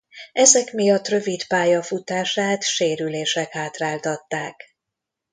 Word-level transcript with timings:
Ezek 0.33 0.71
miatt 0.73 1.07
rövid 1.07 1.47
pályafutását 1.47 2.63
sérülések 2.63 3.51
hátráltatták. 3.53 4.75